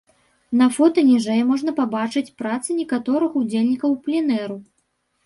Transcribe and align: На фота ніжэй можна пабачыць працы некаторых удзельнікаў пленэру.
На 0.59 0.67
фота 0.77 1.01
ніжэй 1.09 1.41
можна 1.49 1.73
пабачыць 1.79 2.33
працы 2.39 2.77
некаторых 2.79 3.37
удзельнікаў 3.41 3.95
пленэру. 4.09 4.57